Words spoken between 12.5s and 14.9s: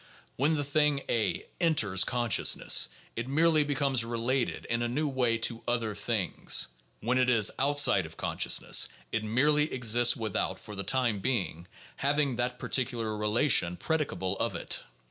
particular relation predicable of it.